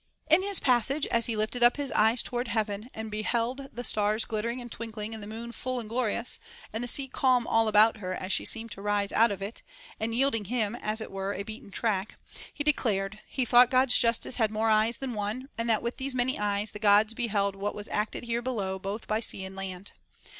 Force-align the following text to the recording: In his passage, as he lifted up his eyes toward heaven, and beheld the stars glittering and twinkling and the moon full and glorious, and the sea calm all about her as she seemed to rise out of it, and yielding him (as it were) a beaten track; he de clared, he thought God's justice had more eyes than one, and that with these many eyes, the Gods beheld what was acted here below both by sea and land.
In 0.31 0.41
his 0.41 0.59
passage, 0.59 1.05
as 1.05 1.27
he 1.27 1.35
lifted 1.35 1.61
up 1.61 1.77
his 1.77 1.91
eyes 1.91 2.23
toward 2.23 2.47
heaven, 2.47 2.89
and 2.91 3.11
beheld 3.11 3.69
the 3.71 3.83
stars 3.83 4.25
glittering 4.25 4.59
and 4.59 4.71
twinkling 4.71 5.13
and 5.13 5.21
the 5.21 5.27
moon 5.27 5.51
full 5.51 5.79
and 5.79 5.87
glorious, 5.87 6.39
and 6.73 6.83
the 6.83 6.87
sea 6.87 7.07
calm 7.07 7.45
all 7.45 7.67
about 7.67 7.97
her 7.97 8.15
as 8.15 8.31
she 8.33 8.43
seemed 8.43 8.71
to 8.71 8.81
rise 8.81 9.11
out 9.11 9.29
of 9.29 9.43
it, 9.43 9.61
and 9.99 10.15
yielding 10.15 10.45
him 10.45 10.73
(as 10.73 11.01
it 11.01 11.11
were) 11.11 11.35
a 11.35 11.43
beaten 11.43 11.69
track; 11.69 12.15
he 12.51 12.63
de 12.63 12.73
clared, 12.73 13.19
he 13.27 13.45
thought 13.45 13.69
God's 13.69 13.95
justice 13.95 14.37
had 14.37 14.49
more 14.49 14.71
eyes 14.71 14.97
than 14.97 15.13
one, 15.13 15.49
and 15.55 15.69
that 15.69 15.83
with 15.83 15.97
these 15.97 16.15
many 16.15 16.39
eyes, 16.39 16.71
the 16.71 16.79
Gods 16.79 17.13
beheld 17.13 17.55
what 17.55 17.75
was 17.75 17.87
acted 17.89 18.23
here 18.23 18.41
below 18.41 18.79
both 18.79 19.05
by 19.07 19.19
sea 19.19 19.45
and 19.45 19.55
land. 19.55 19.91